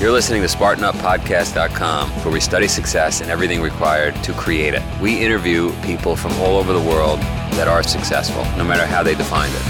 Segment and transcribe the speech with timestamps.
[0.00, 4.80] You're listening to SpartanUpPodcast.com, where we study success and everything required to create it.
[4.98, 9.14] We interview people from all over the world that are successful, no matter how they
[9.14, 9.60] defined it.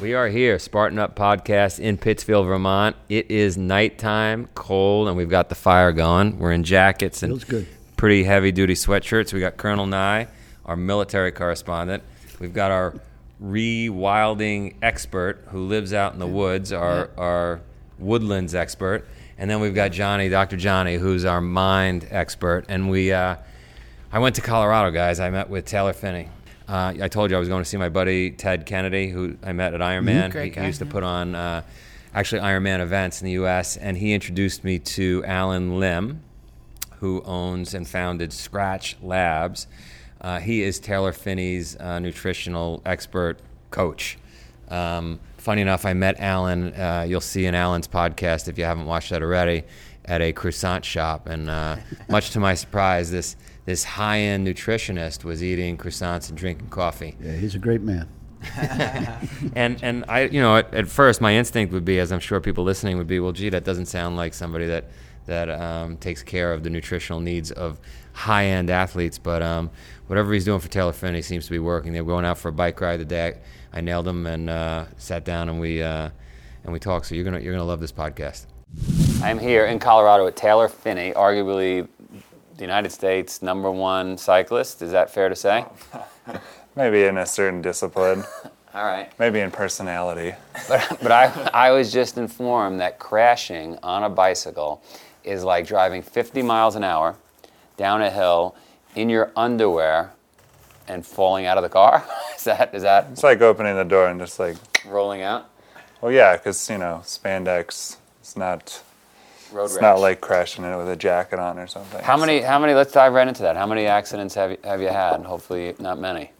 [0.00, 2.96] We are here, Spartan Up Podcast in Pittsfield, Vermont.
[3.10, 6.38] It is nighttime, cold, and we've got the fire going.
[6.38, 7.44] We're in jackets and
[7.98, 9.34] pretty heavy duty sweatshirts.
[9.34, 10.28] We got Colonel Nye,
[10.64, 12.02] our military correspondent.
[12.40, 12.94] We've got our
[13.42, 17.60] rewilding expert who lives out in the woods, our, our
[17.98, 19.06] woodlands expert.
[19.38, 20.56] And then we've got Johnny, Dr.
[20.56, 22.66] Johnny, who's our mind expert.
[22.68, 23.36] And we, uh,
[24.12, 25.18] I went to Colorado, guys.
[25.18, 26.28] I met with Taylor Phinney.
[26.68, 29.52] Uh, I told you I was going to see my buddy Ted Kennedy, who I
[29.52, 30.30] met at Ironman.
[30.30, 31.62] Great he, guy, he used to put on uh,
[32.14, 33.76] actually Ironman events in the U.S.
[33.76, 36.22] And he introduced me to Allen Lim,
[37.00, 39.66] who owns and founded Skratch Labs.
[40.22, 43.40] Uh, he is Taylor Phinney's uh, nutritional expert
[43.70, 44.16] coach.
[44.68, 46.72] Um, funny enough, I met Allen.
[46.72, 49.64] Uh, you'll see in Allen's podcast if you haven't watched that already
[50.04, 51.76] at a croissant shop, and uh,
[52.08, 57.16] much to my surprise, this this high-end nutritionist was eating croissants and drinking coffee.
[57.20, 58.08] Yeah, he's a great man.
[59.54, 62.40] And and I, you know, at, at first my instinct would be, as I'm sure
[62.40, 64.86] people listening would be, well, gee, that doesn't sound like somebody that
[65.26, 67.78] that um, takes care of the nutritional needs of
[68.12, 69.18] high-end athletes.
[69.18, 69.70] But um,
[70.06, 71.92] whatever he's doing for Taylor Phinney seems to be working.
[71.92, 73.38] They were going out for a bike ride the day
[73.72, 76.10] I, I nailed him and uh, sat down and we uh,
[76.64, 77.06] and we talked.
[77.06, 78.46] So you're gonna you're gonna love this podcast.
[79.22, 81.86] I'm here in Colorado with Taylor Phinney, arguably
[82.56, 84.82] the United States number one cyclist.
[84.82, 85.64] Is that fair to say?
[86.76, 88.24] Maybe in a certain discipline,
[88.74, 89.10] All right.
[89.18, 90.34] maybe in personality.
[90.66, 94.82] But, but I, I was just informed that crashing on a bicycle
[95.22, 97.16] is like driving 50 miles an hour
[97.76, 98.54] down a hill
[98.94, 100.12] in your underwear
[100.88, 102.04] and falling out of the car.
[102.36, 105.48] Is that is that It's like opening the door and just like, rolling out?
[106.00, 107.96] well, yeah, because you know, spandex.
[108.20, 108.82] It's not.
[109.52, 109.82] Road It's rash.
[109.82, 112.02] not like crashing in it with a jacket on or something.
[112.02, 112.40] How many?
[112.40, 112.74] How many?
[112.74, 113.56] Let's dive right into that.
[113.56, 115.20] How many accidents have you, have you had?
[115.24, 116.32] Hopefully, not many.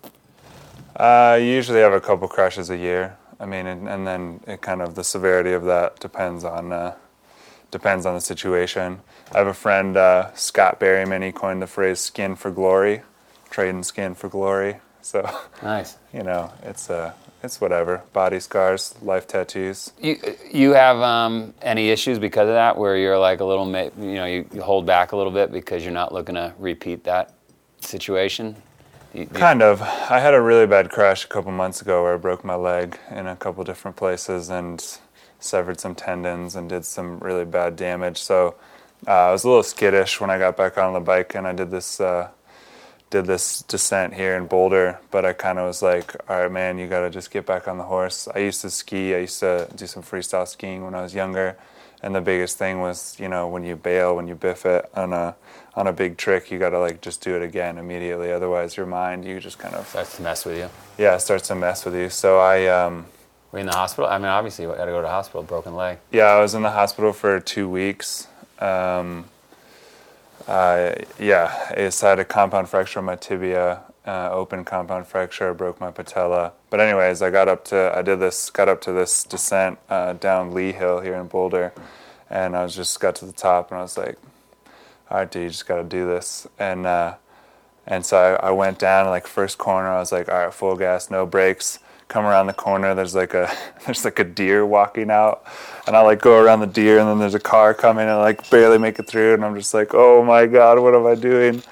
[0.96, 3.16] Uh, you usually have a couple crashes a year.
[3.38, 6.94] I mean, and, and then it kind of the severity of that depends on uh,
[7.72, 9.00] depends on the situation.
[9.34, 11.24] I have a friend, uh, Scott Berryman.
[11.24, 13.02] He coined the phrase "skin for glory,"
[13.50, 14.76] trading skin for glory.
[15.00, 15.28] So
[15.62, 15.96] Nice.
[16.14, 17.12] you know, it's uh,
[17.42, 18.02] it's whatever.
[18.12, 19.92] Body scars, life tattoos.
[20.00, 20.16] You
[20.52, 24.26] you have um, any issues because of that, where you're like a little, you know,
[24.26, 27.34] you, you hold back a little bit because you're not looking to repeat that
[27.80, 28.54] situation.
[29.12, 29.82] You- you- Kind of.
[29.82, 32.98] I had a really bad crash a couple months ago where I broke my leg
[33.10, 34.82] in a couple different places and
[35.42, 38.18] severed some tendons and did some really bad damage.
[38.18, 38.54] So
[39.06, 41.52] uh, I was a little skittish when I got back on the bike and I
[41.52, 42.28] did this uh,
[43.12, 44.98] did this descent here in Boulder.
[45.10, 47.68] But I kind of was like, all right, man, you got to just get back
[47.68, 48.26] on the horse.
[48.34, 49.14] I used to ski.
[49.14, 51.56] I used to do some freestyle skiing when I was younger.
[52.02, 55.12] And the biggest thing was, you know, when you bail, when you biff it on
[55.12, 55.36] a
[55.74, 58.32] on a big trick, you got to like just do it again immediately.
[58.32, 60.68] Otherwise, your mind, you just kind of starts to mess with you.
[60.98, 62.10] yeah, it starts to mess with you.
[62.10, 63.06] So I, um,
[63.52, 64.08] Were you in the hospital?
[64.08, 65.98] I mean, obviously, you had to go to the hospital, broken leg.
[66.10, 68.26] yeah, I was in the hospital for two weeks.
[68.58, 69.26] Um,
[70.48, 75.52] uh, yeah, I had a compound fracture on my tibia, uh, open compound fracture.
[75.52, 76.52] Broke my patella.
[76.70, 80.14] But anyways, I got up to, I did this, got up to this descent uh,
[80.14, 81.74] down Lee Hill here in Boulder,
[82.30, 84.16] and I was just got to the top, and I was like,
[85.10, 86.46] all right, dude, you just got to do this.
[86.58, 87.16] And uh,
[87.86, 89.88] and so I, I went down like first corner.
[89.88, 91.78] I was like, all right, full gas, no brakes.
[92.12, 92.94] Come around the corner.
[92.94, 93.50] There's like a
[93.86, 95.46] there's like a deer walking out,
[95.86, 98.20] and I like go around the deer, and then there's a car coming, and I
[98.20, 101.14] like barely make it through, and I'm just like, oh my god, what am I
[101.14, 101.62] doing?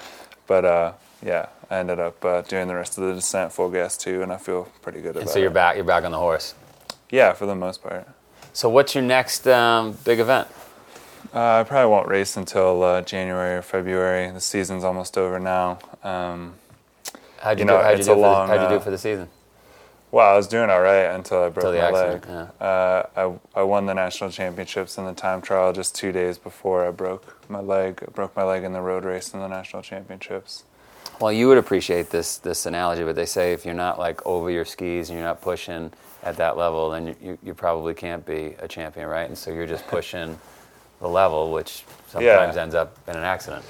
[0.47, 0.93] But uh,
[1.23, 4.33] yeah, I ended up uh, doing the rest of the descent full gas too, and
[4.33, 5.53] I feel pretty good about And so you're it.
[5.53, 5.75] back.
[5.75, 6.55] You're back on the horse.
[7.11, 8.07] Yeah, for the most part.
[8.51, 10.47] So what's your next um, big event?
[11.35, 14.31] Uh, I probably won't race until uh, January or February.
[14.31, 15.77] The season's almost over now.
[16.03, 16.55] Um,
[17.39, 17.77] How'd you You do?
[17.77, 19.29] How'd you it's do a long, How'd you do uh, for the season?
[20.11, 22.49] Well, I was doing all right until I broke my accident, leg.
[22.59, 26.85] Uh, I, I won the national championships in the time trial just two days before
[26.85, 28.03] I broke my leg.
[28.05, 30.65] I broke my leg in the road race in the national championships.
[31.21, 34.49] Well, you would appreciate this this analogy, but they say if you're not like over
[34.49, 35.93] your skis and you're not pushing
[36.23, 39.27] at that level, then you, you, you probably can't be a champion, right?
[39.27, 40.37] And so you're just pushing
[40.99, 43.63] the level, which sometimes ends up in an accident.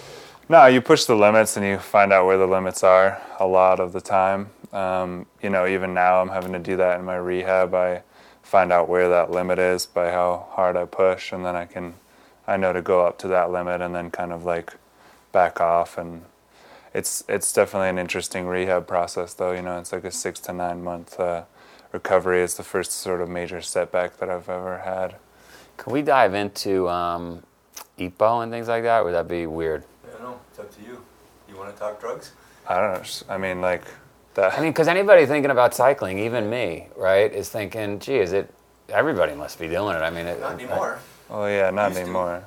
[0.49, 3.79] No, you push the limits and you find out where the limits are a lot
[3.79, 4.49] of the time.
[4.73, 7.73] Um, you know, even now I'm having to do that in my rehab.
[7.73, 8.03] I
[8.41, 11.95] find out where that limit is by how hard I push, and then I can,
[12.47, 14.73] I know to go up to that limit and then kind of like
[15.31, 16.23] back off and
[16.93, 19.51] it's it's definitely an interesting rehab process, though.
[19.51, 21.43] You know, it's like a six to nine month uh,
[21.91, 22.41] recovery.
[22.41, 25.15] It's the first sort of major setback that I've ever had.
[25.77, 27.43] Can we dive into um,
[27.97, 29.03] EPO and things like that?
[29.03, 29.83] Would that be weird?
[30.05, 30.39] I don't know.
[30.49, 31.03] It's up to you.
[31.49, 32.33] You want to talk drugs?
[32.67, 33.33] I don't know.
[33.33, 33.83] I mean, like
[34.35, 34.57] that.
[34.57, 38.53] I mean, because anybody thinking about cycling, even me, right, is thinking, gee, is it?
[38.89, 39.99] Everybody must be doing it.
[40.01, 40.99] I mean, it, Not anymore.
[41.29, 42.01] oh yeah, not Used to.
[42.03, 42.43] anymore.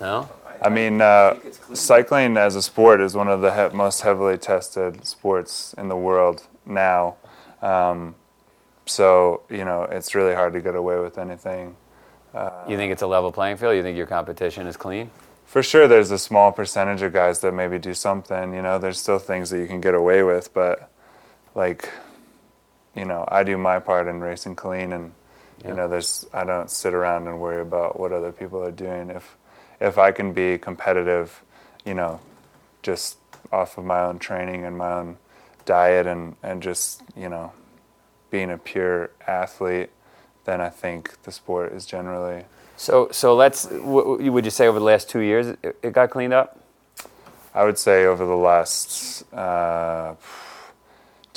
[0.00, 0.28] No.
[0.60, 4.36] I mean, uh, think cycling as a sport is one of the he- most heavily
[4.36, 7.14] tested sports in the world now.
[7.62, 8.16] Um,
[8.86, 11.76] so you know, it's really hard to get away with anything.
[12.68, 13.74] You think it's a level playing field?
[13.74, 15.10] You think your competition is clean?
[15.44, 18.52] For sure, there's a small percentage of guys that maybe do something.
[18.54, 20.90] You know, there's still things that you can get away with, but
[21.58, 21.90] like,
[22.94, 25.12] you know, I do my part in racing clean, and
[25.62, 25.70] Yeah.
[25.70, 29.10] you know, there's I don't sit around and worry about what other people are doing.
[29.10, 29.36] If
[29.80, 31.42] if I can be competitive,
[31.84, 32.20] you know,
[32.82, 33.18] just
[33.52, 35.18] off of my own training and my own
[35.66, 37.52] diet and and just you know,
[38.30, 39.90] being a pure athlete,
[40.44, 42.44] then I think the sport is generally
[42.76, 43.66] So, so let's.
[43.66, 46.56] W- would you say over the last two years it, it got cleaned up?
[47.54, 50.14] I would say over the last uh,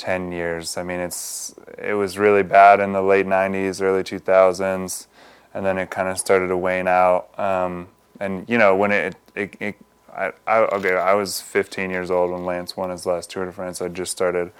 [0.02, 0.76] ten years.
[0.76, 5.06] I mean, it's it was really bad in the late '90s, early 2000s,
[5.54, 7.38] and then it kind of started to wane out.
[7.38, 7.86] Um,
[8.18, 9.76] and you know, when it, it, it
[10.12, 13.52] I, I, okay, I was 15 years old when Lance won his last Tour de
[13.52, 13.80] France.
[13.80, 14.50] I just started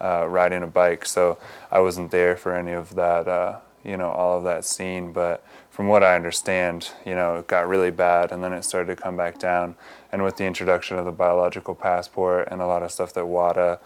[0.00, 1.36] uh, riding a bike, so
[1.70, 3.26] I wasn't there for any of that.
[3.26, 7.48] Uh, you know, all of that scene, but from what I understand, you know, it
[7.48, 9.74] got really bad and then it started to come back down.
[10.12, 13.80] And with the introduction of the biological passport and a lot of stuff that WADA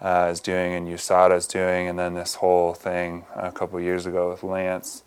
[0.00, 4.06] uh, is doing and USADA is doing, and then this whole thing a couple years
[4.06, 5.02] ago with Lance,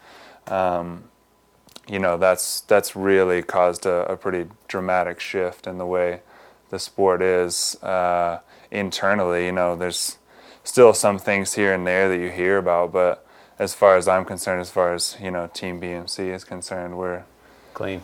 [0.47, 1.05] um,
[1.87, 6.21] you know, that's that's really caused a, a pretty dramatic shift in the way
[6.69, 8.39] the sport is uh,
[8.71, 9.45] internally.
[9.45, 10.17] You know, there's
[10.63, 13.25] still some things here and there that you hear about, but
[13.59, 17.23] as far as I'm concerned, as far as you know, Team BMC is concerned, we're
[17.73, 18.01] Clean.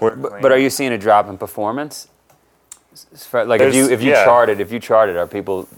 [0.00, 2.08] we're But, but are you seeing a drop in performance?
[3.12, 4.24] As far- Like if you if you yeah.
[4.24, 5.68] charted if you charted are people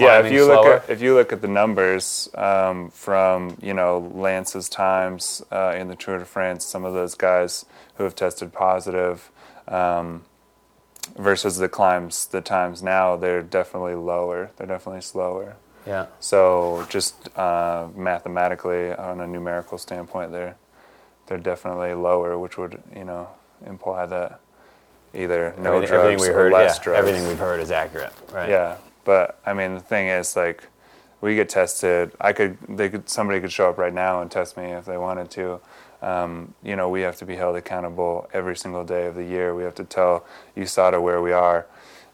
[0.00, 0.56] yeah, if you slower?
[0.74, 5.74] look at if you look at the numbers um, from you know Lance's times uh,
[5.76, 7.64] in the Tour de France, some of those guys
[7.96, 9.30] who have tested positive
[9.68, 10.24] um,
[11.16, 14.50] versus the climbs, the times now, they're definitely lower.
[14.56, 15.56] They're definitely slower.
[15.86, 16.06] yeah.
[16.20, 20.56] So just uh, mathematically, on a numerical standpoint, they're
[21.26, 23.28] they're definitely lower, which would you know
[23.66, 24.40] imply that
[25.14, 26.98] either no everything, drugs everything we or heard, less yeah, drugs.
[26.98, 28.48] everything we've heard is accurate, right?
[28.48, 28.76] Yeah,
[29.08, 30.64] but I mean, the thing is, like,
[31.22, 32.12] we get tested.
[32.20, 34.98] I could, they could, somebody could show up right now and test me if they
[34.98, 35.60] wanted to.
[36.02, 39.54] Um, you know, we have to be held accountable every single day of the year.
[39.54, 40.26] We have to tell
[40.58, 41.66] USADA where we are,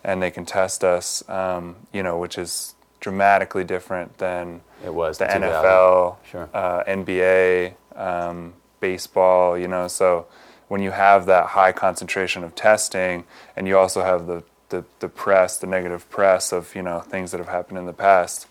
[0.05, 1.29] and they can test us.
[1.29, 6.49] Um, you know, which is dramatically different than It was the NFL, Sure.
[6.55, 9.89] uh, NBA, um, baseball, you know.
[9.89, 10.27] So
[10.69, 13.25] when you have that high concentration of testing,
[13.57, 14.45] and you also have the,
[14.75, 17.93] the, the press, the negative press of you know things that have happened in the
[17.93, 18.47] past,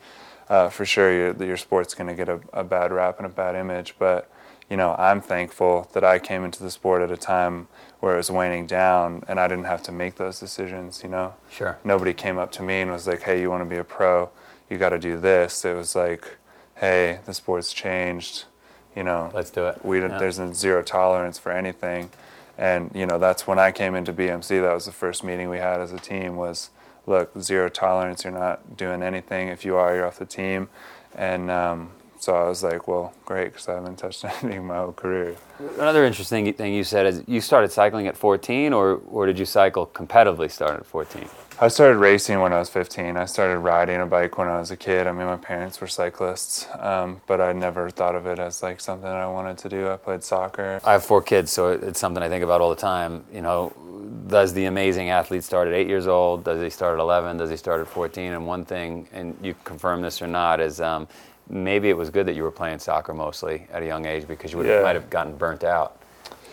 [0.49, 3.29] uh, for sure your your sport's going to get a, a bad rap and a
[3.29, 3.95] bad image.
[3.99, 4.29] But
[4.69, 7.67] you know, I'm thankful that I came into the sport at a time
[7.99, 11.03] where it was waning down, and I didn't have to make those decisions.
[11.03, 11.77] You know Sure.
[11.83, 14.29] nobody came up to me and was like, "Hey, you want to be a pro?
[14.69, 16.37] You got to do this." It was like,
[16.75, 18.45] "Hey, the sport's changed.
[18.95, 19.83] You know, Let's do it.
[19.83, 20.17] we Yeah.
[20.19, 22.09] there's a zero tolerance for anything."
[22.57, 24.61] And you know, that's when I came into BMC.
[24.61, 26.35] That was the first meeting we had as a team.
[26.35, 26.69] Was
[27.05, 28.23] look, zero tolerance.
[28.23, 29.47] You're not doing anything.
[29.49, 30.69] If you are, you're off the team.
[31.15, 31.91] And um,
[32.23, 35.35] so I was like, well, great, because I haven't touched anything my whole career.
[35.77, 39.45] Another interesting thing you said is you started cycling at 14, or or did you
[39.45, 41.27] cycle competitively start at 14?
[41.59, 43.15] I started racing when I was 15.
[43.15, 45.05] I started riding a bike when I was a kid.
[45.05, 48.79] I mean, my parents were cyclists, um, but I never thought of it as like
[48.79, 49.89] something I wanted to do.
[49.89, 50.79] I played soccer.
[50.83, 53.23] I have four kids, so it's something I think about all the time.
[53.31, 53.71] You know,
[54.27, 56.43] does the amazing athlete start at eight years old?
[56.43, 57.37] Does he start at 11?
[57.37, 58.33] Does he start at 14?
[58.33, 61.07] And one thing, and you confirm this or not, is um,
[61.49, 64.51] maybe it was good that you were playing soccer mostly at a young age because
[64.51, 64.81] you would Yeah.
[64.81, 65.97] might have gotten burnt out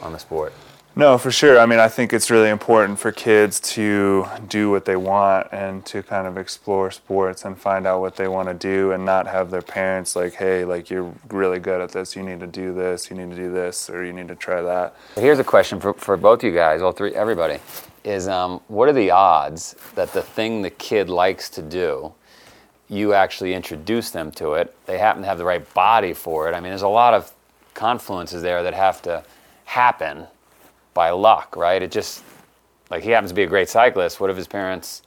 [0.02, 0.52] on the sport.
[0.96, 1.58] No, for sure.
[1.60, 5.86] I mean, I think it's really important for kids to do what they want and
[5.86, 9.28] to kind of explore sports and find out what they want to do and not
[9.28, 12.16] have their parents like, hey, like, you're really good at this.
[12.16, 13.08] You need to do this.
[13.08, 14.96] You need to do this, or you need to try that.
[15.14, 17.60] Here's a question for, for both you guys, all three, everybody,
[18.02, 22.12] is um, what are the odds that the thing the kid likes to do,
[22.90, 26.54] you actually introduce them to it, they happen to have the right body for it?
[26.54, 27.32] I mean, there's a lot of
[27.74, 29.24] confluences there that have to
[29.64, 30.26] happen
[30.92, 31.80] by luck, right?
[31.80, 32.22] It just,
[32.90, 34.20] like he happens to be a great cyclist.
[34.20, 35.02] What if his parents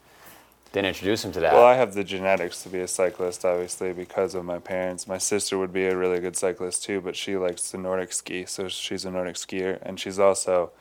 [0.74, 1.54] didn't introduce him to that.
[1.54, 5.08] Well, I have the genetics to be a cyclist, obviously, because of my parents.
[5.08, 8.46] My sister would be a really good cyclist too, but she likes to Nordic ski,
[8.46, 10.72] so she's a Nordic skier, and she's also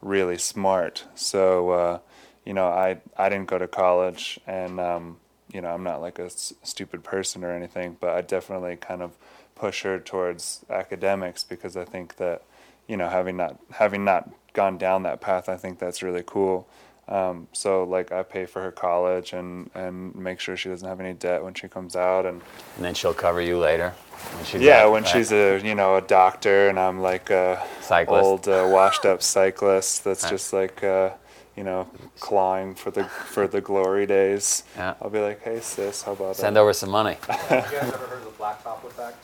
[0.00, 1.04] really smart.
[1.16, 1.98] So, uh,
[2.44, 5.16] you know, I I didn't go to college, and um,
[5.52, 9.02] you know, I'm not like a s- stupid person or anything, but I definitely kind
[9.02, 9.12] of
[9.54, 12.42] push her towards academics because I think that,
[12.86, 16.66] you know, having not having not gone down that path, I think that's really cool.
[17.08, 21.00] Um, so like I pay for her college and, and make sure she doesn't have
[21.00, 22.40] any debt when she comes out and
[22.76, 23.92] and then she'll cover you later.
[24.36, 25.10] When she's yeah at- when right.
[25.12, 28.24] she's a you know a doctor and I'm like a Cyclist.
[28.24, 30.30] old uh, washed up cyclist that's Right.
[30.36, 31.10] just like uh,
[31.56, 31.88] you know
[32.18, 34.64] clawing for the for the glory days.
[34.76, 34.94] Yeah.
[35.00, 36.60] I'll be like hey sis how about Send that?
[36.60, 37.16] over some money.
[37.28, 39.16] Have you guys ever heard of the blacktop effect?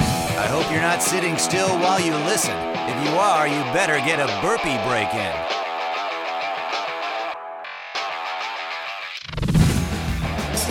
[0.00, 2.54] I hope you're not sitting still while you listen.
[2.54, 5.34] If you are, you better get a burpee break in.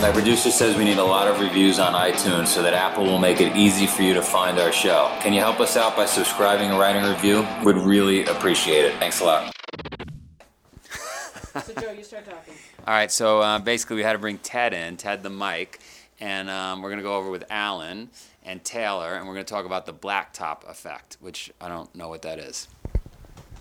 [0.00, 3.18] My producer says we need a lot of reviews on iTunes so that Apple will
[3.18, 5.12] make it easy for you to find our show.
[5.20, 7.44] Can you help us out by subscribing and writing a review?
[7.64, 8.94] Would really appreciate it.
[9.00, 9.52] Thanks a lot.
[11.64, 12.54] So Joe, you start talking.
[12.86, 15.80] All right, so uh, basically we had to bring Ted in, Ted the mic,
[16.20, 18.10] and um, we're going to go over with Allen
[18.44, 22.08] and Taylor, and we're going to talk about the blacktop effect, which I don't know
[22.08, 22.68] what that is.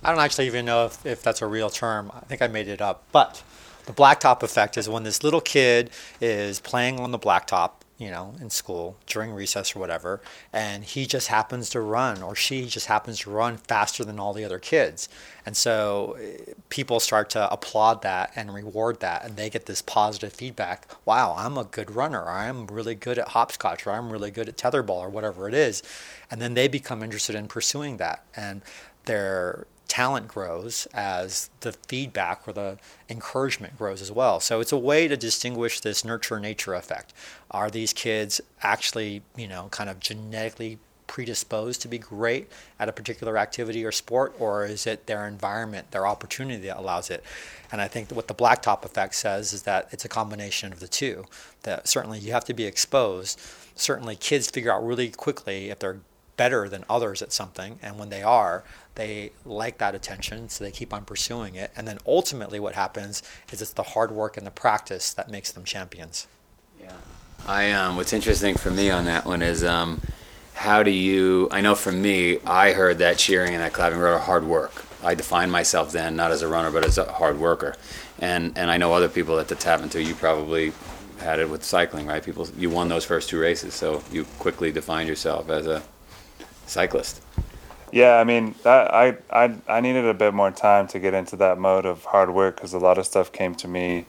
[0.03, 2.11] I don't actually even know if, if that's a real term.
[2.13, 3.03] I think I made it up.
[3.11, 3.43] But
[3.85, 5.89] the blacktop effect is when this little kid
[6.21, 10.21] is playing on the blacktop, you know, in school during recess or whatever,
[10.53, 14.33] and he just happens to run or she just happens to run faster than all
[14.33, 15.09] the other kids.
[15.45, 19.81] And so eh, people start to applaud that and reward that, and they get this
[19.81, 20.87] positive feedback.
[21.05, 22.29] Wow, I'm a good runner.
[22.29, 25.81] I'm really good at hopscotch, or I'm really good at tetherball, or whatever it is.
[26.29, 28.23] And then they become interested in pursuing that.
[28.35, 28.61] And
[29.05, 32.77] their talent grows as the feedback or the
[33.09, 34.39] encouragement grows as well.
[34.39, 37.13] So it's a way to distinguish this nurture nature effect.
[37.51, 42.91] Are these kids actually, you know, kind of genetically predisposed to be great at a
[42.91, 47.23] particular activity or sport, or is it their environment, their opportunity that allows it?
[47.71, 50.87] And I think what the blacktop effect says is that it's a combination of the
[50.87, 51.25] two.
[51.63, 53.39] That certainly you have to be exposed.
[53.75, 55.99] Certainly, kids figure out really quickly if they're
[56.35, 58.63] better than others at something, and when they are,
[58.97, 61.71] they like that attention, so they keep on pursuing it.
[61.75, 65.51] And then ultimately, what happens is it's the hard work and the practice that makes
[65.51, 66.27] them champions.
[66.81, 66.93] Yeah.
[67.47, 70.01] I um, what's interesting for me on that one is um,
[70.55, 71.47] how do you?
[71.51, 74.83] I know for me, I heard that cheering and that clapping were hard work.
[75.03, 77.75] I defined myself then not as a runner, but as a hard worker,
[78.19, 80.03] and and I know other people that that's happened to.
[80.03, 80.73] You probably
[81.19, 82.23] had it with cycling, right?
[82.23, 85.83] People, you won those first two races, so you quickly defined yourself as a
[86.65, 87.21] cyclist.
[87.91, 91.37] Yeah, I mean, that, I, I I needed a bit more time to get into
[91.37, 94.05] that mode of hard work because a lot of stuff came to me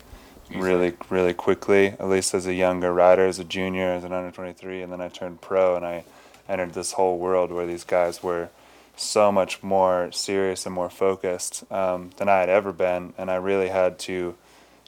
[0.53, 1.87] really really quickly.
[1.87, 4.91] At least as a younger rider, as a junior, as an under twenty three, and
[4.91, 6.03] then I turned pro and I
[6.49, 8.49] entered this whole world where these guys were
[8.97, 13.35] so much more serious and more focused um, than I had ever been, and I
[13.35, 14.35] really had to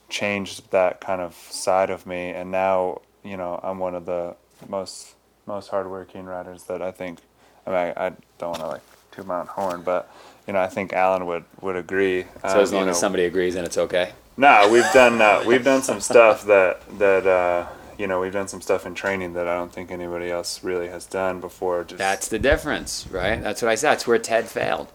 [0.10, 2.32] change that kind of side of me.
[2.32, 4.36] And now, you know, I'm one of the
[4.68, 7.20] most most hardworking riders that I think.
[7.66, 8.82] I mean, I, I don't want to like
[9.12, 10.12] toot my own horn, but
[10.48, 12.24] you know, I think Allen would would agree.
[12.24, 14.12] So Um, as you long know, as somebody agrees, then it's okay.
[14.38, 17.68] no, we've done uh, we've done some stuff that that uh,
[17.98, 20.88] you know we've done some stuff in training that I don't think anybody else really
[20.90, 21.84] has done before.
[21.84, 23.42] Just That's the difference, right?
[23.42, 23.92] That's what I said.
[23.92, 24.88] That's where Ted failed.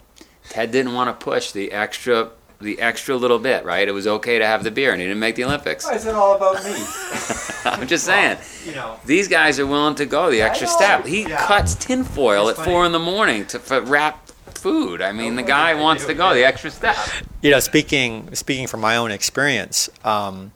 [0.49, 3.87] Ted didn't want to push the extra, the extra little bit, right?
[3.87, 5.85] It was okay to have the beer, and he didn't make the Olympics.
[5.85, 6.73] Why is it all about me?
[7.65, 8.39] I'm just saying.
[8.65, 11.05] You know, These guys are willing to go the extra step.
[11.07, 11.45] He Yeah.
[11.47, 15.03] cuts tinfoil It's at four in the morning to for wrap food.
[15.03, 16.97] I mean, the guy wants to it, go the extra step.
[17.43, 20.53] you know, speaking speaking from my own experience, um,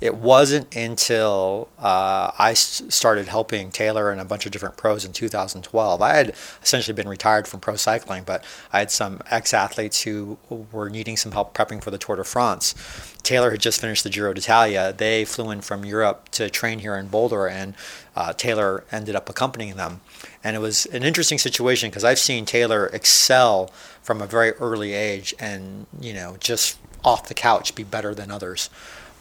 [0.00, 6.02] it wasn't until uh, started helping Taylor and a bunch of different pros in 2012.
[6.02, 10.36] I had essentially been retired from pro cycling, but I had some ex-athletes who
[10.72, 12.74] were needing some help prepping for the Tour de France.
[13.22, 14.92] Taylor had just finished the Giro d'Italia.
[14.92, 17.74] They flew in from Europe to train here in Boulder, and
[18.16, 20.00] uh, Taylor ended up accompanying them.
[20.42, 23.70] And it was an interesting situation because I've seen Taylor excel
[24.02, 28.30] from a very early age and, you know, just off the couch be better than
[28.30, 28.68] others.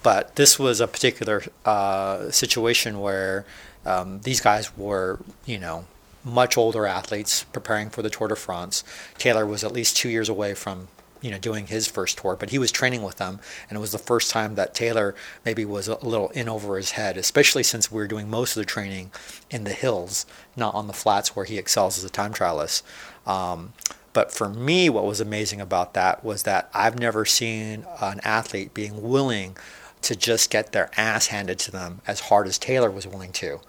[0.03, 3.45] But this was a particular uh, situation where
[3.85, 5.85] um, these guys were, you know,
[6.23, 8.83] much older athletes preparing for the Tour de France.
[9.17, 10.87] Taylor was at least two years away from,
[11.21, 13.91] you know, doing his first tour, but he was training with them, and it was
[13.91, 17.91] the first time that Taylor maybe was a little in over his head, especially since
[17.91, 19.11] we were doing most of the training
[19.49, 22.83] in the hills, not on the flats where he excels as a time trialist.
[23.25, 23.73] Um,
[24.13, 28.73] but for me, what was amazing about that was that I've never seen an athlete
[28.73, 29.57] being willing
[30.03, 33.59] to just get their ass handed to them as hard as Taylor was willing to.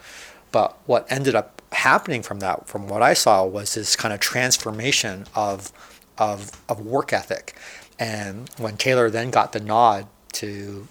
[0.53, 4.21] But what ended up happening from that, from what I saw, was this kind of
[4.21, 5.73] transformation of
[6.17, 7.57] of, of work ethic.
[7.99, 10.87] And when Taylor then got the nod to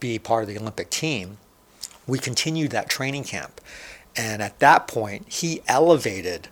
[0.00, 1.38] be part of the Olympic team,
[2.06, 3.60] we continued that training camp.
[4.16, 6.48] And at that point, he elevated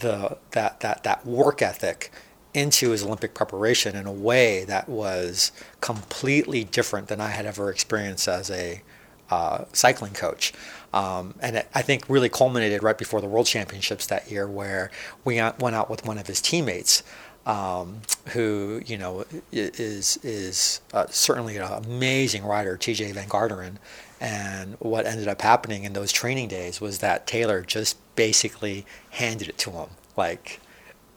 [0.00, 2.10] the that that that work ethic
[2.58, 7.70] into his Olympic preparation in a way that was completely different than I had ever
[7.70, 8.82] experienced as a
[9.30, 10.52] uh, cycling coach.
[10.92, 14.90] Um, and it, I think really culminated right before the World Championships that year, where
[15.24, 17.02] we went out with one of his teammates,
[17.46, 23.76] um, who you know is is uh, certainly an amazing rider, Tejay Van Garderen.
[24.20, 29.48] And what ended up happening in those training days was that Taylor just basically handed
[29.48, 30.60] it to him, like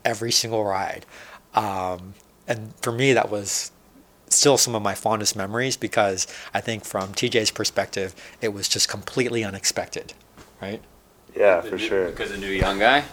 [0.04, 1.04] every single ride.
[1.54, 2.14] Um,
[2.48, 3.70] and for me, that was
[4.28, 8.88] still some of my fondest memories because I think from Tejay's perspective, it was just
[8.88, 10.14] completely unexpected,
[10.60, 10.80] right?
[11.36, 12.08] Yeah, for sure.
[12.08, 13.04] Because a new young guy.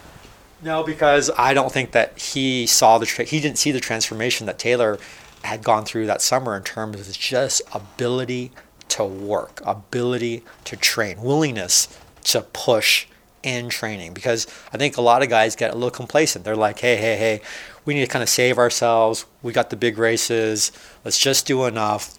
[0.62, 4.46] No, because I don't think that he saw the tra- he didn't see the transformation
[4.48, 5.00] that Taylor
[5.43, 8.51] had gone through that summer in terms of just ability
[8.89, 11.88] to work, ability to train, willingness
[12.25, 13.08] to push
[13.41, 14.13] in training.
[14.13, 16.43] Because I think a lot of guys get a little complacent.
[16.43, 17.41] They're like, hey, hey, hey,
[17.86, 19.25] we need to kind of save ourselves.
[19.41, 20.71] We got the big races.
[21.03, 22.17] Let's just do enough.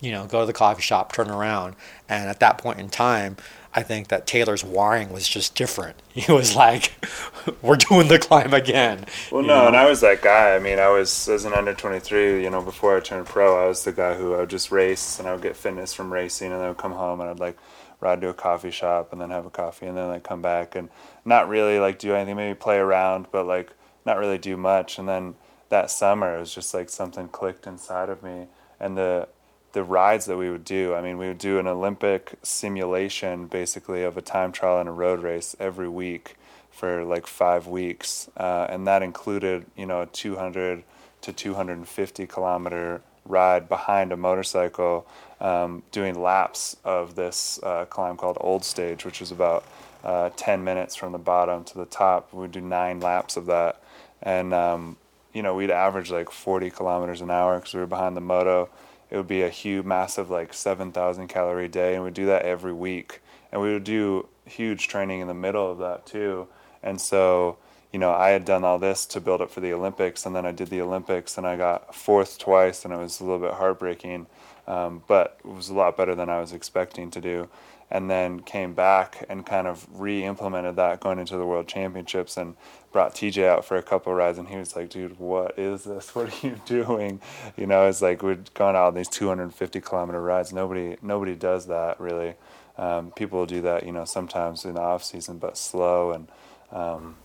[0.00, 1.74] You know, go to the coffee shop, turn around.
[2.08, 3.36] And at that point in time,
[3.72, 5.96] I think that Taylor's wiring was just different.
[6.16, 6.92] He was like,
[7.62, 9.66] "We're doing the climb again." Well, no, know?
[9.66, 10.56] and I was that guy.
[10.56, 12.42] I mean, I was as an under twenty three.
[12.42, 15.18] You know, before I turned pro, I was the guy who I would just race
[15.18, 17.38] and I would get fitness from racing, and then I would come home and I'd
[17.38, 17.58] like
[18.00, 20.74] ride to a coffee shop and then have a coffee and then like come back
[20.74, 20.88] and
[21.24, 23.70] not really like do anything, maybe play around, but like
[24.06, 24.98] not really do much.
[24.98, 25.34] And then
[25.68, 28.46] that summer, it was just like something clicked inside of me,
[28.80, 29.28] and the
[29.72, 30.94] the rides that we would do.
[30.94, 34.92] I mean, we would do an Olympic simulation basically of a time trial and a
[34.92, 36.36] road race every week
[36.70, 40.84] for like five weeks, uh, and that included you know a 200
[41.22, 45.06] to 250 kilometer ride behind a motorcycle,
[45.40, 49.64] um, doing laps of this uh, climb called Old Stage, which is about
[50.04, 52.32] uh, 10 minutes from the bottom to the top.
[52.32, 53.82] We'd do nine laps of that,
[54.26, 54.98] and um,
[55.32, 58.68] you know we'd average like 40 kilometers an hour because we were behind the moto
[59.10, 62.72] it would be a huge, massive, like 7,000 calorie day, and we'd do that every
[62.72, 63.20] week.
[63.52, 66.48] And we would do huge training in the middle of that too.
[66.82, 67.58] And so,
[67.92, 70.44] you know, I had done all this to build up for the Olympics, and then
[70.44, 73.54] I did the Olympics, and I got fourth twice, and it was a little bit
[73.54, 74.26] heartbreaking,
[74.66, 77.48] um, but it was a lot better than I was expecting to do.
[77.88, 82.56] And then came back and kind of re-implemented that going into the World Championships, and
[82.90, 86.12] brought Tejay out for a couple rides, and he was like, "Dude, what is this?
[86.16, 87.20] What are you doing?"
[87.56, 90.52] You know, it's like we'd gone out on these 250 kilometer rides.
[90.52, 92.34] Nobody, nobody does that really.
[92.78, 96.12] Um, people do that, you know, sometimes in the off season, but slow.
[96.12, 96.28] And
[96.72, 97.16] um,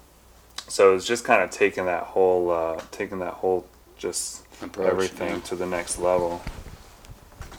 [0.67, 3.65] so it was just kind of taking that whole, uh, taking that whole,
[3.97, 5.41] just Approach, everything yeah.
[5.41, 6.41] to the next level.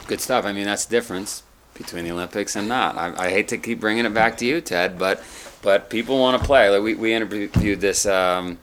[0.07, 0.45] Good stuff.
[0.45, 1.43] I mean, that's the difference
[1.75, 2.97] between the Olympics and not.
[2.97, 5.23] I, I hate to keep bringing it back to you, Ted, but
[5.62, 6.69] but people want to play.
[6.69, 8.59] Like we, we interviewed this um,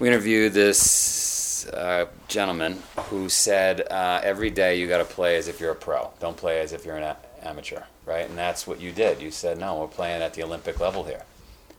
[0.00, 5.48] we interviewed this uh, gentleman who said uh, every day you got to play as
[5.48, 6.10] if you're a pro.
[6.20, 8.28] Don't play as if you're an a- amateur, right?
[8.28, 9.22] And that's what you did.
[9.22, 11.22] You said no, we're playing at the Olympic level here,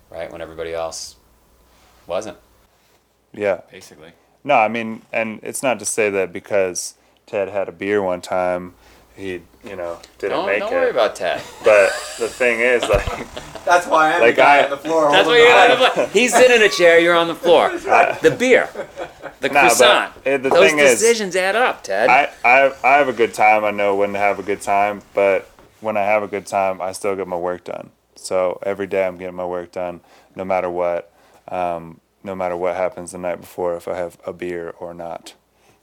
[0.10, 0.32] right?
[0.32, 1.18] When everybody else
[2.08, 2.38] wasn't,
[3.34, 3.62] Yeah.
[3.72, 4.14] basically.
[4.44, 6.94] No, I mean, and it's not to say that because
[7.26, 8.74] Ted had a beer one time,
[9.16, 10.76] he, you know, didn't Don't, make don't it.
[10.76, 11.42] worry about Ted.
[11.64, 13.06] But the thing is, like,
[13.66, 15.12] That's why I'm Like the guy I- on the floor.
[15.12, 16.08] That's holding what you're on the floor.
[16.10, 17.00] He's sitting in a chair.
[17.00, 17.70] You're on the floor.
[18.22, 18.70] The beer,
[19.40, 20.14] the Nah, croissant.
[20.18, 22.10] uh, the Those thing is- decisions add up, Ted.
[22.10, 23.64] I, I, I have a good time.
[23.66, 25.50] I know when to have a good time, but
[25.82, 27.90] when I have a good time, I still get my work done.
[28.16, 30.02] So every day I'm getting my work done,
[30.36, 31.12] no matter what,
[31.48, 35.34] um, no matter what happens the night before, if I have a beer or not.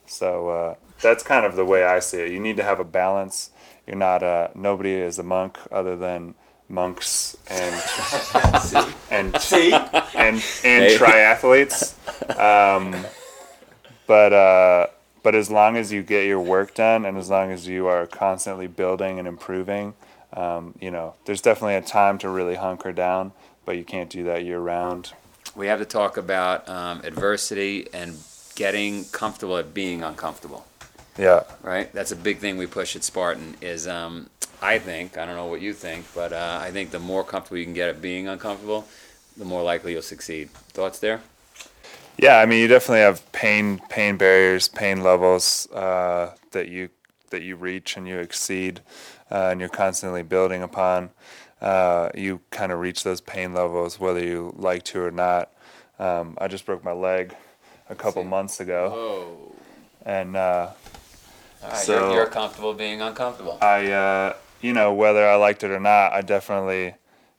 [0.07, 2.31] So uh, that's kind of the way I see it.
[2.33, 3.51] You need to have a balance.
[3.87, 6.35] You're not uh, nobody is a monk other than
[6.69, 7.75] monks and
[9.11, 9.73] and See?
[9.73, 10.97] and and Hey.
[10.99, 11.95] triathletes.
[12.39, 12.95] Um,
[14.07, 14.87] but uh,
[15.23, 18.07] but as long as you get your work done, and as long as you are
[18.07, 19.95] constantly building and improving,
[20.33, 23.33] um, you know, there's definitely a time to really hunker down.
[23.65, 25.13] But you can't do that year round.
[25.55, 28.17] we have to talk about um, adversity and
[28.57, 30.67] getting comfortable at being uncomfortable.
[31.19, 31.93] Yeah, Right.
[31.93, 33.57] That's a big thing we push at Spartan.
[33.61, 34.31] Is um,
[34.63, 37.59] I think I don't know what you think, but uh, I think the more comfortable
[37.59, 38.87] you can get at being uncomfortable,
[39.37, 40.51] the more likely you'll succeed.
[40.73, 41.21] Thoughts there?
[42.19, 42.39] yeah.
[42.39, 46.89] I mean, you definitely have pain pain barriers, pain levels uh, that you
[47.31, 48.81] that you reach and you exceed,
[49.31, 51.11] uh, and you're constantly building upon,
[51.61, 55.51] uh, you kind of reach those pain levels whether you like to or not.
[55.99, 57.35] Um, I just broke my leg
[57.89, 59.55] a couple months ago, Whoa.
[60.05, 60.71] and uh,
[61.63, 63.59] right, So- you're, you're comfortable being uncomfortable.
[63.61, 66.95] I, uh, you know, whether I liked it or not, I definitely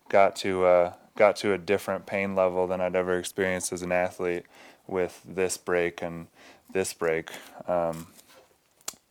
[0.10, 3.92] got to uh, got to a different pain level than I'd ever experienced as an
[3.92, 4.46] athlete
[4.88, 6.28] with this break and
[6.74, 7.30] this break,
[7.68, 8.08] um,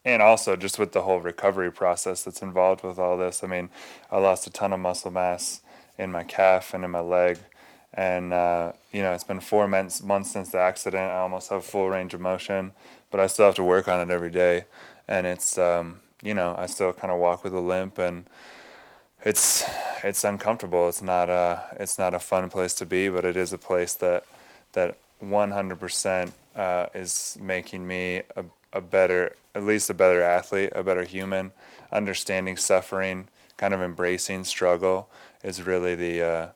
[0.05, 3.43] and also just with the whole recovery process that's involved with all this.
[3.43, 3.71] I mean,
[4.11, 5.63] I lost a ton of muscle mass
[5.97, 7.39] in my calf and in my leg.
[7.95, 11.11] And uh, you know, it's been four months months since the accident.
[11.11, 12.73] I almost have full range of motion,
[13.11, 14.65] but I still have to work on it every day.
[15.09, 18.27] And it's um, you know, I still kind of walk with a limp, and
[19.25, 19.65] it's
[20.05, 20.89] it's uncomfortable.
[20.89, 23.95] It's not a it's not a fun place to be, but it is a place
[23.95, 24.25] that
[24.73, 30.83] that 100% uh, is making me a, a better, at least a better athlete, a
[30.83, 31.53] better human.
[31.93, 35.09] Understanding suffering, kind of embracing struggle
[35.45, 36.49] is really the uh,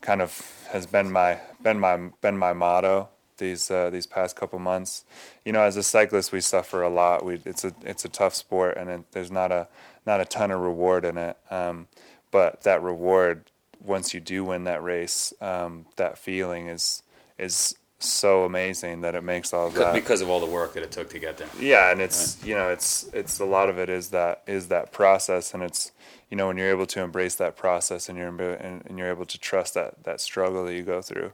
[0.00, 4.58] kind of has been my been my been my motto these uh, these past couple
[4.58, 5.04] months.
[5.44, 7.24] You know, as a cyclist, we suffer a lot.
[7.24, 9.68] We it's a it's a tough sport, and it, there's not a
[10.06, 11.36] not a ton of reward in it.
[11.50, 11.88] Um,
[12.30, 13.44] but that reward,
[13.82, 17.02] once you do win that race, um, that feeling is
[17.38, 19.92] is so amazing that it makes all of that.
[19.92, 21.48] because of all the work that it took to get there.
[21.58, 24.92] Yeah, and it's you know it's it's a lot of it is that is that
[24.92, 25.92] process, and it's
[26.30, 29.26] you know when you're able to embrace that process and you're and, and you're able
[29.26, 31.32] to trust that that struggle that you go through,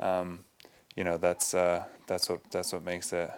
[0.00, 0.40] um,
[0.96, 3.30] you know that's uh, that's what that's what makes it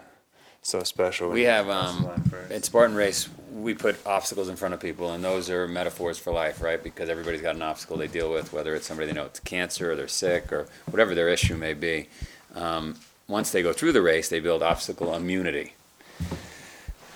[0.63, 1.29] so special.
[1.29, 2.09] We have um,
[2.51, 6.33] at Spartan Race, we put obstacles in front of people, and those are metaphors for
[6.33, 6.83] life, right?
[6.83, 9.93] Because everybody's got an obstacle they deal with, whether it's somebody they know it's cancer,
[9.93, 12.09] or they're sick, or whatever their issue may be.
[12.55, 12.97] Um,
[13.29, 15.75] once they go through the race, they build obstacle immunity.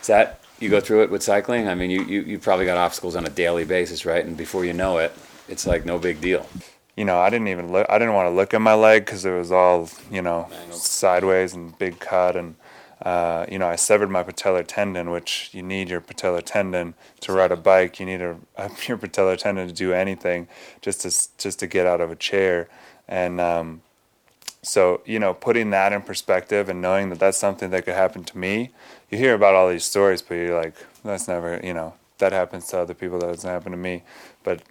[0.01, 1.69] Is that you go through it with cycling?
[1.69, 4.25] I mean, you, you you probably got obstacles on a daily basis, right?
[4.25, 5.13] And before you know it,
[5.49, 6.47] it's like no big deal.
[6.99, 7.87] You know, I didn't even look.
[7.89, 10.81] I didn't want to look at my leg because it was all you know Mangled.
[10.81, 12.57] sideways and big cut, and
[13.03, 17.33] uh, you know, I severed my patellar tendon, which you need your patellar tendon to
[17.33, 18.01] ride a bike.
[18.01, 18.37] You need a,
[18.89, 20.49] your patellar tendon to do anything,
[20.83, 21.09] just to
[21.39, 22.69] just to get out of a chair,
[23.07, 23.83] and um,
[24.63, 28.25] so you know, putting that in perspective and knowing that that's something that could happen
[28.25, 28.71] to me.
[29.09, 32.67] You hear about all these stories, but you're like, that's never, you know, that happens
[32.69, 33.21] to other people.
[33.21, 34.03] That doesn't happen to me,
[34.43, 34.63] but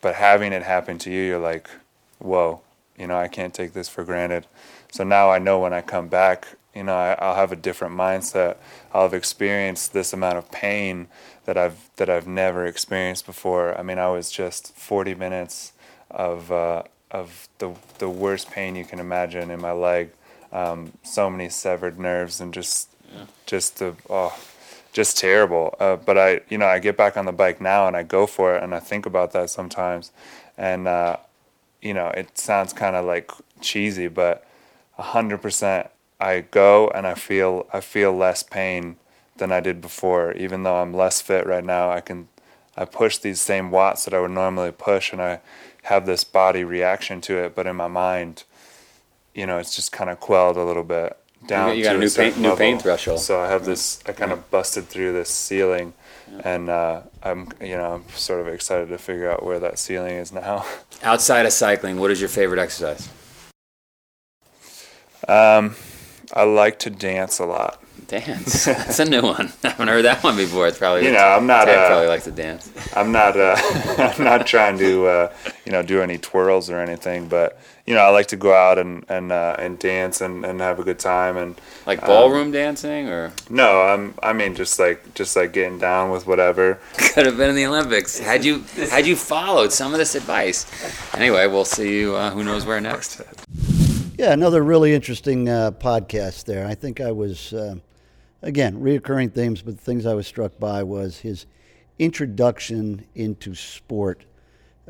[0.00, 1.68] but having it happen to you, you're like,
[2.18, 2.60] whoa,
[2.98, 4.46] you know, I can't take this for granted.
[4.92, 7.94] So now I know when I come back, you know, I, I'll have a different
[7.94, 8.56] mindset.
[8.92, 11.08] I'll have experienced this amount of pain
[11.44, 13.76] that I've that I've never experienced before.
[13.78, 15.72] I mean, I was just 40 minutes
[16.10, 20.10] of uh, of the the worst pain you can imagine in my leg.
[20.52, 22.88] Um, so many severed nerves and just
[23.46, 24.36] just the oh
[24.92, 25.74] just terrible.
[25.78, 28.26] Uh, but I, you know, I get back on the bike now and I go
[28.26, 30.12] for it and I think about that sometimes.
[30.56, 31.18] And, uh,
[31.80, 34.46] you know, it sounds kind of like cheesy, but
[34.98, 35.88] hundred percent
[36.20, 38.96] I go and I feel, I feel less pain
[39.36, 40.32] than I did before.
[40.32, 42.28] Even though I'm less fit right now, I can,
[42.76, 45.40] I push these same watts that I would normally push and I
[45.84, 47.54] have this body reaction to it.
[47.54, 48.44] But in my mind,
[49.34, 51.76] you know, it's just kind of quelled a little bit down.
[51.76, 53.20] you got to a new pain- new pain threshold.
[53.20, 54.00] So I have this.
[54.06, 55.92] I kind of busted through this ceiling,
[56.44, 60.16] and uh, I'm you know I'm sort of excited to figure out where that ceiling
[60.16, 60.64] is now.
[61.02, 63.08] Outside of cycling, what is your favorite exercise?
[65.28, 65.76] Um,
[66.32, 67.82] I like to dance a lot.
[68.06, 68.64] Dance.
[68.66, 69.52] That's a new one.
[69.64, 70.66] I haven't heard that one before.
[70.66, 71.66] It's probably You know, I'm not.
[71.66, 72.70] Ted Uh, probably likes to dance.
[72.96, 73.38] I'm not.
[73.38, 73.56] Uh,
[73.98, 75.32] I'm not trying to uh,
[75.64, 78.78] you know do any twirls or anything, but you know I like to go out
[78.78, 82.52] and and uh, and dance and, and have a good time and Like um, ballroom
[82.52, 84.14] dancing, or no, I'm.
[84.22, 86.78] I mean just like just like getting down with whatever.
[86.96, 88.16] could have been in the Olympics.
[88.16, 90.66] Had you had you followed some of this advice.
[91.16, 92.14] Anyway, we'll see you.
[92.14, 93.22] Uh, who knows where next?
[94.16, 96.66] Yeah, another really interesting uh, podcast there.
[96.66, 97.76] I think I was, uh,
[98.42, 101.46] again, reoccurring themes, but the things I was struck by was his
[101.98, 104.26] introduction into sport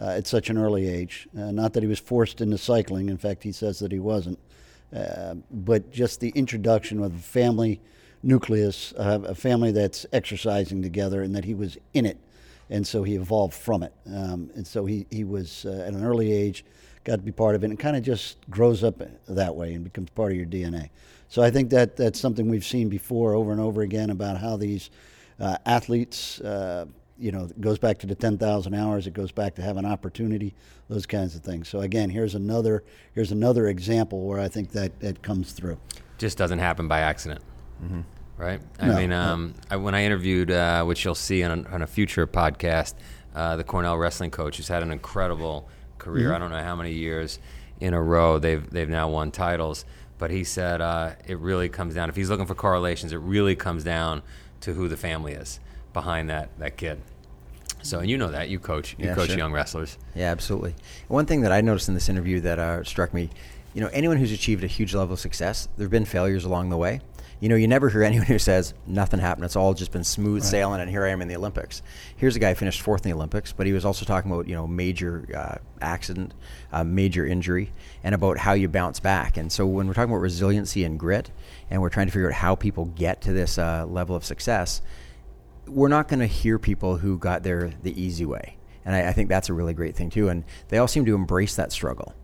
[0.01, 1.29] uh, at such an early age.
[1.37, 3.09] Uh, not that he was forced into cycling.
[3.09, 4.39] In fact, he says that he wasn't.
[4.95, 7.81] Uh, but just the introduction of a family
[8.23, 12.19] nucleus, uh, a family that's exercising together, and that he was in it.
[12.71, 13.93] And so he evolved from it.
[14.07, 16.65] Um, and so he, he was, uh, at an early age,
[17.05, 19.85] got to be part of it and kind of just grows up that way and
[19.85, 20.91] becomes part of your DNA.
[21.29, 24.57] So I think that that's something we've seen before over and over again about how
[24.57, 24.91] these
[25.39, 26.87] uh, athletes, uh,
[27.21, 30.55] you know, it goes back to the 10,000 hours, it goes back to having opportunity,
[30.89, 31.69] those kinds of things.
[31.69, 32.83] So again, here's another
[33.15, 35.79] here's another example where I think that that comes through.
[36.19, 37.43] Just doesn't happen by accident.
[38.37, 38.61] right?
[38.79, 39.21] I No, mean, no.
[39.21, 42.95] um, I, when I interviewed, uh, which you'll see on a, on a future podcast,
[43.35, 46.29] uh, the Cornell wrestling coach, who's had an incredible career.
[46.29, 46.35] Mm-hmm.
[46.37, 47.39] I don't know how many years
[47.81, 49.85] in a row they've they've now won titles,
[50.19, 52.09] but he said uh, it really comes down.
[52.09, 54.23] If he's looking for correlations, it really comes down
[54.63, 55.61] to who the family is
[55.93, 57.01] behind that that kid.
[57.83, 59.39] So, and you know that you coach you Yeah, coach sure.
[59.39, 59.99] young wrestlers.
[60.15, 60.75] Yeah, absolutely.
[61.09, 63.31] One thing that I noticed in this interview that uh, struck me,
[63.75, 66.71] you know, anyone who's achieved a huge level of success, there have been failures along
[66.71, 67.01] the way.
[67.39, 69.47] You know, you never hear anyone who says nothing happened.
[69.47, 71.81] It's all just been smooth sailing, and here I am in the Olympics.
[72.17, 74.47] Here's a guy who finished fourth in the Olympics, but he was also talking about
[74.47, 76.35] you know major uh, accident,
[76.73, 77.73] uh, major injury,
[78.05, 79.39] and about how you bounce back.
[79.39, 81.31] And so when we're talking about resiliency and grit,
[81.71, 84.83] and we're trying to figure out how people get to this uh, level of success,
[85.71, 88.57] we're not going to hear people who got there the easy way.
[88.85, 90.29] And I, I think that's a really great thing too.
[90.29, 92.15] And they all seem to embrace that struggle.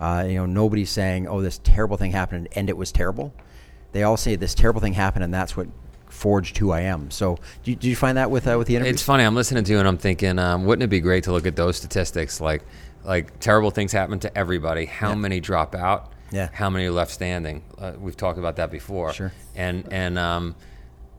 [0.00, 3.32] Uh, you know, nobody's saying, "Oh, this terrible thing happened and it was terrible."
[3.92, 5.68] They all say this terrible thing happened and that's what
[6.08, 7.10] forged who I am.
[7.10, 8.94] So, do you, do you find that with uh, with the interviews?
[8.94, 9.24] It's funny.
[9.24, 11.56] I'm listening to you and I'm thinking, um, wouldn't it be great to look at
[11.56, 12.40] those statistics?
[12.40, 12.62] Like,
[13.04, 14.84] like terrible things happen to everybody.
[14.84, 16.12] How many drop out?
[16.32, 16.48] Yeah.
[16.52, 17.62] How many are left standing?
[17.78, 19.12] Uh, we've talked about that before.
[19.12, 19.32] Sure.
[19.54, 20.56] And and um,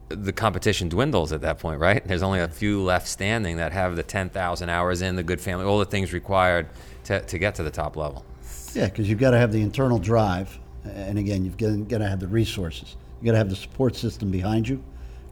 [0.09, 2.05] the competition dwindles at that point, right?
[2.07, 5.65] There's only a few left standing that have the 10,000 hours in, the good family,
[5.65, 6.69] all the things required
[7.05, 8.25] to, to get to the top level.
[8.73, 12.19] Yeah, because you've got to have the internal drive, and again, you've got to have
[12.19, 12.95] the resources.
[13.17, 14.83] You've got to have the support system behind you,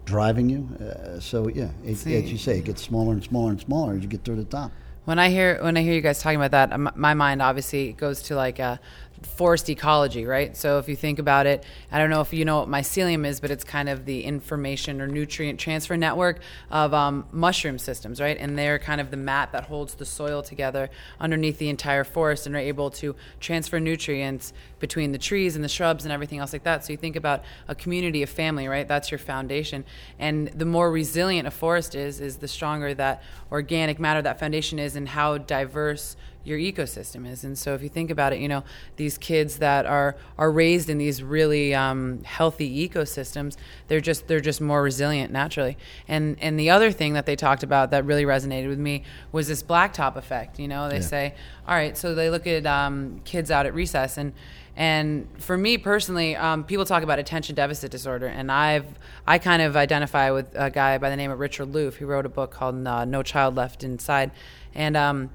[0.05, 0.67] driving you.
[0.83, 2.15] Uh, so yeah, it, See.
[2.15, 4.45] as you say, it gets smaller and smaller and smaller as you get through the
[4.45, 4.71] top.
[5.05, 8.23] When I hear when I hear you guys talking about that, my mind obviously goes
[8.23, 8.79] to like a
[9.25, 10.55] forest ecology, right?
[10.55, 13.39] So if you think about it, I don't know if you know what mycelium is,
[13.39, 18.37] but it's kind of the information or nutrient transfer network of um, mushroom systems, right?
[18.39, 22.45] And they're kind of the mat that holds the soil together underneath the entire forest
[22.45, 26.53] and are able to transfer nutrients between the trees and the shrubs and everything else
[26.53, 26.85] like that.
[26.85, 28.87] So you think about a community of family, right?
[28.87, 29.85] That's your foundation.
[30.19, 34.79] And the more resilient a forest is, is the stronger that organic matter, that foundation
[34.79, 37.43] is, and how diverse your ecosystem is.
[37.43, 38.63] And so if you think about it, you know,
[38.95, 43.57] these kids that are are raised in these really um, healthy ecosystems,
[43.87, 45.77] they're just they're just more resilient naturally.
[46.07, 49.47] And and the other thing that they talked about that really resonated with me was
[49.47, 50.59] this blacktop effect.
[50.59, 51.33] You know, they say,
[51.67, 54.33] all right, so they look at um, kids out at recess and.
[54.77, 58.85] And for me personally, um, people talk about attention deficit disorder, and I've
[59.25, 62.25] I kind of identify with a guy by the name of Richard Louv, who wrote
[62.25, 64.31] a book called uh, "No Child Left Inside,"
[64.73, 65.29] and um,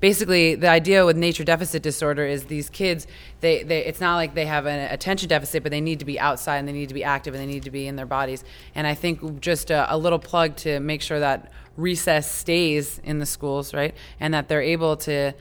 [0.00, 3.06] basically the idea with nature deficit disorder is these kids
[3.40, 6.20] they, they it's not like they have an attention deficit but they need to be
[6.20, 8.44] outside and they need to be active and they need to be in their bodies.
[8.74, 13.18] And i think just a, a little plug to make sure that recess stays in
[13.18, 13.94] the schools right?
[14.20, 15.34] And that they're able to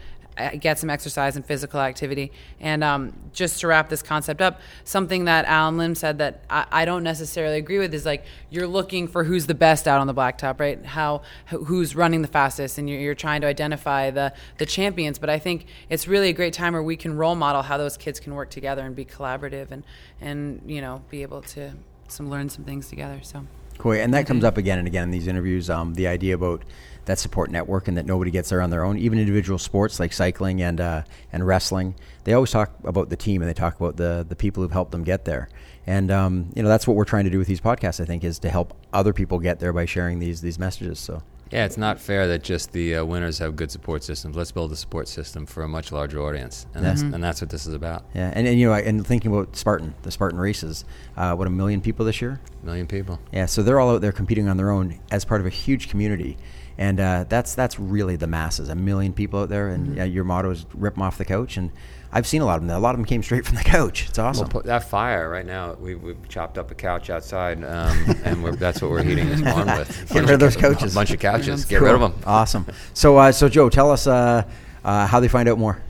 [0.59, 2.31] get some exercise and physical activity.
[2.59, 6.65] And um, just to wrap this concept up, something that Allen Lim said that I,
[6.71, 10.07] I don't necessarily agree with is like you're looking for who's the best out on
[10.07, 10.83] the blacktop, right?
[10.85, 15.19] How who's running the fastest, and you're, you're trying to identify the the champions.
[15.19, 17.97] But I think it's really a great time where we can role model how those
[17.97, 19.83] kids can work together and be collaborative and
[20.19, 21.73] and you know be able to
[22.07, 23.19] some learn some things together.
[23.23, 23.45] So.
[23.77, 23.93] Cool.
[23.93, 25.69] And that comes up again and again in these interviews.
[25.69, 26.63] Um, the idea about
[27.05, 28.97] that support network and that nobody gets there on their own.
[28.97, 33.41] Even individual sports like cycling and uh, and wrestling, they always talk about the team
[33.41, 35.49] and they talk about the the people who've helped them get there.
[35.87, 37.99] And um, you know that's what we're trying to do with these podcasts.
[38.01, 40.99] I think is to help other people get there by sharing these these messages.
[40.99, 44.35] So Yeah, it's not fair that just the uh, winners have good support systems.
[44.35, 47.51] Let's build a support system for a much larger audience, and that's and that's what
[47.51, 48.03] this is about.
[48.15, 50.85] yeah, and, and you know, and thinking about Spartan, the Spartan races,
[51.17, 52.41] uh, what a million people this year.
[52.63, 53.19] A million people.
[53.31, 55.87] Yeah, so they're all out there competing on their own as part of a huge
[55.89, 56.35] community,
[56.77, 58.69] and uh, that's that's really the masses.
[58.69, 61.57] A million people out there, and uh, your motto is "rip them off the couch."
[61.57, 61.71] And
[62.11, 62.75] I've seen a lot of them.
[62.75, 64.07] A lot of them came straight from the couch.
[64.09, 64.43] It's awesome.
[64.43, 65.73] Well, put that fire right now.
[65.73, 69.41] We we've chopped up a couch outside, um, and we're, that's what we're heating this
[69.41, 70.09] barn with.
[70.13, 70.93] Get rid of those couches.
[70.93, 71.65] A bunch of couches.
[71.65, 72.13] Get rid of them.
[72.25, 72.65] Awesome.
[72.93, 74.43] So, uh, so Joe, tell us uh,
[74.83, 75.81] uh, how they find out more.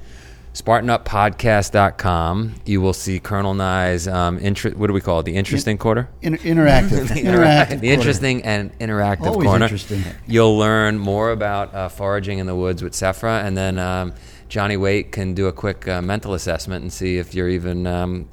[0.55, 2.55] SpartanUpPodcast.com.
[2.65, 5.23] You will see Colonel Nye's um, inter- What do we call it?
[5.23, 6.07] The interesting quarter.
[6.21, 7.93] Inter- interactive, the, interactive, interact- the quarter.
[7.93, 9.65] interesting and interactive Always corner.
[9.65, 10.03] interesting.
[10.27, 14.13] You'll learn more about uh, foraging in the woods with Sephra, and then um,
[14.49, 18.29] Johnny Waite can do a quick uh, mental assessment and see if you're even um,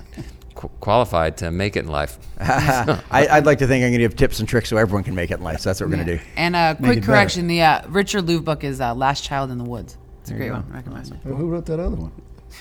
[0.54, 2.18] qu- qualified to make it in life.
[2.40, 5.14] I, I'd like to think I'm going to give tips and tricks so everyone can
[5.16, 5.58] make it in life.
[5.60, 6.24] So that's what we're going to do.
[6.36, 7.06] And a Make quick it better.
[7.12, 10.34] correction: the uh, Richard Louv book is uh, "Last Child in the Woods." It's a
[10.34, 10.64] great one.
[10.70, 11.08] Recommend.
[11.24, 12.12] Who who wrote that other one?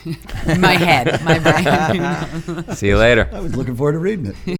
[0.59, 2.65] my head, my brain.
[2.75, 3.29] see you later.
[3.31, 4.35] I was looking forward to reading it.